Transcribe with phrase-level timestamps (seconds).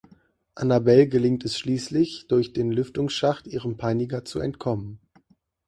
[0.55, 4.99] Annabelle gelingt es schließlich durch den Lüftungsschacht ihrem Peiniger zu entkommen.